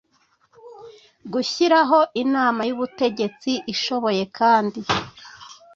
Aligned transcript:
gushyiraho 1.33 1.99
inama 2.23 2.61
y 2.67 2.73
ubutegetsi 2.75 3.51
ishoboye 3.73 4.23
kandi 4.37 4.79